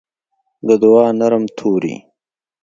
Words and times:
د 0.67 0.69
دوعا 0.83 1.07
نرم 1.19 1.43
توري 1.57 1.95